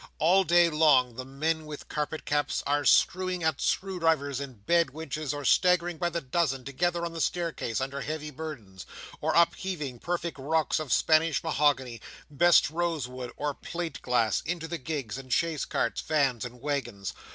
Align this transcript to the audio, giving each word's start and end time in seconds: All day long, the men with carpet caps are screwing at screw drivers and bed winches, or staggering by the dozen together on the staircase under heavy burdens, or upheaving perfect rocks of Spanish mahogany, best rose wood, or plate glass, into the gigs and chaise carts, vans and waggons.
All 0.17 0.43
day 0.43 0.67
long, 0.67 1.13
the 1.13 1.25
men 1.25 1.67
with 1.67 1.87
carpet 1.87 2.25
caps 2.25 2.63
are 2.65 2.85
screwing 2.85 3.43
at 3.43 3.61
screw 3.61 3.99
drivers 3.99 4.39
and 4.39 4.65
bed 4.65 4.89
winches, 4.89 5.31
or 5.31 5.45
staggering 5.45 5.99
by 5.99 6.09
the 6.09 6.19
dozen 6.21 6.65
together 6.65 7.05
on 7.05 7.13
the 7.13 7.21
staircase 7.21 7.79
under 7.79 8.01
heavy 8.01 8.31
burdens, 8.31 8.87
or 9.21 9.35
upheaving 9.35 9.99
perfect 9.99 10.39
rocks 10.39 10.79
of 10.79 10.91
Spanish 10.91 11.43
mahogany, 11.43 12.01
best 12.31 12.71
rose 12.71 13.07
wood, 13.07 13.31
or 13.37 13.53
plate 13.53 14.01
glass, 14.01 14.41
into 14.43 14.67
the 14.67 14.79
gigs 14.79 15.19
and 15.19 15.31
chaise 15.31 15.65
carts, 15.65 16.01
vans 16.01 16.45
and 16.45 16.61
waggons. 16.61 17.13